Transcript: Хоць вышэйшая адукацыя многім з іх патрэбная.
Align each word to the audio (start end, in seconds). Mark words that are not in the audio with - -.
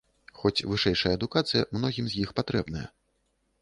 Хоць 0.39 0.65
вышэйшая 0.71 1.13
адукацыя 1.19 1.69
многім 1.79 2.05
з 2.15 2.23
іх 2.25 2.29
патрэбная. 2.43 2.87